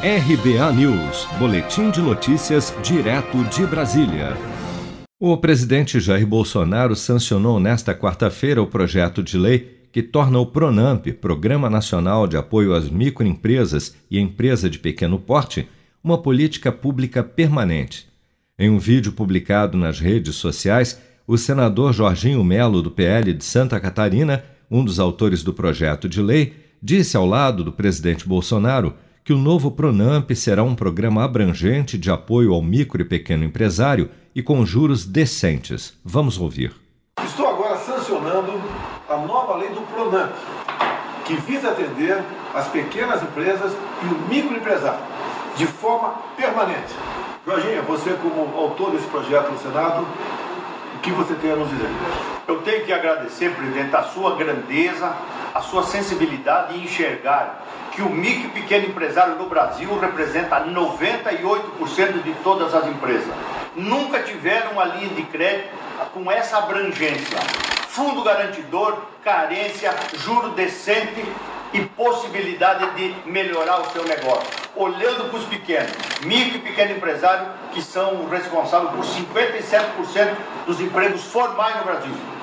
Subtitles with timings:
[0.00, 4.36] RBA News, Boletim de Notícias, direto de Brasília.
[5.18, 11.14] O presidente Jair Bolsonaro sancionou nesta quarta-feira o projeto de lei que torna o PRONAMP,
[11.14, 15.68] Programa Nacional de Apoio às Microempresas e Empresa de Pequeno Porte,
[16.02, 18.06] uma política pública permanente.
[18.56, 23.80] Em um vídeo publicado nas redes sociais, o senador Jorginho Melo, do PL de Santa
[23.80, 28.94] Catarina, um dos autores do projeto de lei, disse ao lado do presidente Bolsonaro
[29.28, 34.08] que o novo Pronamp será um programa abrangente de apoio ao micro e pequeno empresário
[34.34, 35.98] e com juros decentes.
[36.02, 36.74] Vamos ouvir.
[37.22, 38.58] Estou agora sancionando
[39.06, 40.32] a nova lei do Pronamp,
[41.26, 42.24] que visa atender
[42.54, 43.70] as pequenas empresas
[44.02, 45.04] e o microempresário
[45.58, 46.94] de forma permanente.
[47.44, 50.06] Jorginho, você como autor desse projeto no Senado,
[50.96, 51.90] o que você tem a nos dizer?
[52.46, 55.14] Eu tenho que agradecer, presidente, a sua grandeza,
[55.54, 57.62] a sua sensibilidade em enxergar
[57.92, 63.34] que o micro e pequeno empresário no Brasil representa 98% de todas as empresas.
[63.74, 65.70] Nunca tiveram uma linha de crédito
[66.12, 67.38] com essa abrangência.
[67.88, 71.24] Fundo garantidor, carência, juro decente
[71.72, 74.48] e possibilidade de melhorar o seu negócio.
[74.76, 75.90] Olhando para os pequenos,
[76.22, 82.37] micro e pequeno empresário, que são responsáveis por 57% dos empregos formais no Brasil.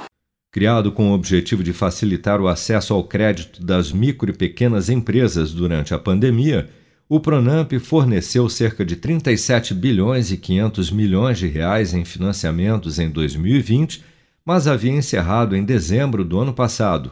[0.55, 5.51] Criado com o objetivo de facilitar o acesso ao crédito das micro e pequenas empresas
[5.51, 6.69] durante a pandemia,
[7.09, 13.09] o Pronamp forneceu cerca de 37 bilhões e 500 milhões de reais em financiamentos em
[13.09, 14.01] 2020,
[14.45, 17.11] mas havia encerrado em dezembro do ano passado.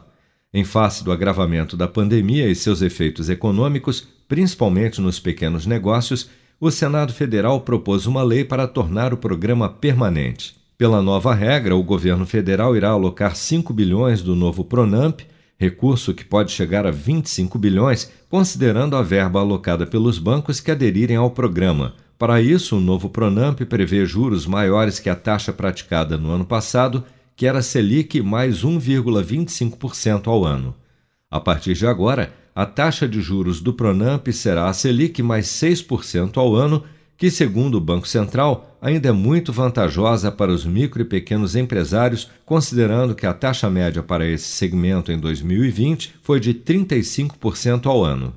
[0.50, 6.70] Em face do agravamento da pandemia e seus efeitos econômicos, principalmente nos pequenos negócios, o
[6.70, 10.63] Senado Federal propôs uma lei para tornar o programa permanente.
[10.76, 15.20] Pela nova regra, o governo federal irá alocar 5 bilhões do novo Pronamp,
[15.56, 21.16] recurso que pode chegar a 25 bilhões, considerando a verba alocada pelos bancos que aderirem
[21.16, 21.94] ao programa.
[22.18, 27.04] Para isso, o novo Pronamp prevê juros maiores que a taxa praticada no ano passado,
[27.36, 30.74] que era Selic mais 1,25% ao ano.
[31.30, 36.36] A partir de agora, a taxa de juros do Pronamp será a Selic mais 6%
[36.36, 36.82] ao ano
[37.16, 42.30] que, segundo o Banco Central, ainda é muito vantajosa para os micro e pequenos empresários,
[42.44, 48.34] considerando que a taxa média para esse segmento em 2020 foi de 35% ao ano.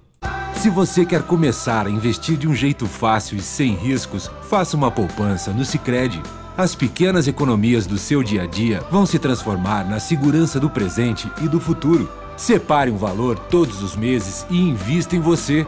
[0.56, 4.90] Se você quer começar a investir de um jeito fácil e sem riscos, faça uma
[4.90, 6.22] poupança no Sicredi.
[6.58, 11.32] As pequenas economias do seu dia a dia vão se transformar na segurança do presente
[11.44, 12.10] e do futuro.
[12.36, 15.68] Separe um valor todos os meses e invista em você.